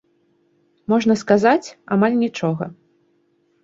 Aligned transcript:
Можна 0.93 1.19
сказаць, 1.23 1.73
амаль 1.99 2.19
нічога. 2.27 2.63